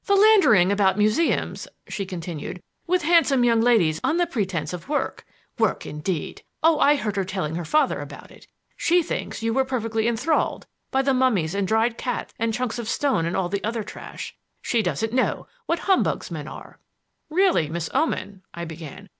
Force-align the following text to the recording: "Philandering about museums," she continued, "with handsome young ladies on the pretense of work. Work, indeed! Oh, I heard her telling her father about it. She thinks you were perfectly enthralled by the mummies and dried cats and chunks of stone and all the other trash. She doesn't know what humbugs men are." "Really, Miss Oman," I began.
"Philandering 0.00 0.70
about 0.70 0.96
museums," 0.96 1.66
she 1.88 2.06
continued, 2.06 2.62
"with 2.86 3.02
handsome 3.02 3.42
young 3.42 3.60
ladies 3.60 4.00
on 4.04 4.16
the 4.16 4.28
pretense 4.28 4.72
of 4.72 4.88
work. 4.88 5.26
Work, 5.58 5.86
indeed! 5.86 6.42
Oh, 6.62 6.78
I 6.78 6.94
heard 6.94 7.16
her 7.16 7.24
telling 7.24 7.56
her 7.56 7.64
father 7.64 7.98
about 8.00 8.30
it. 8.30 8.46
She 8.76 9.02
thinks 9.02 9.42
you 9.42 9.52
were 9.52 9.64
perfectly 9.64 10.06
enthralled 10.06 10.68
by 10.92 11.02
the 11.02 11.12
mummies 11.12 11.52
and 11.52 11.66
dried 11.66 11.98
cats 11.98 12.32
and 12.38 12.54
chunks 12.54 12.78
of 12.78 12.88
stone 12.88 13.26
and 13.26 13.36
all 13.36 13.48
the 13.48 13.64
other 13.64 13.82
trash. 13.82 14.36
She 14.60 14.82
doesn't 14.84 15.12
know 15.12 15.48
what 15.66 15.80
humbugs 15.80 16.30
men 16.30 16.46
are." 16.46 16.78
"Really, 17.28 17.68
Miss 17.68 17.90
Oman," 17.92 18.44
I 18.54 18.64
began. 18.64 19.08